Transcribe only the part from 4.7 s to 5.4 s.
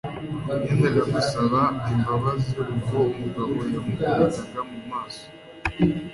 maso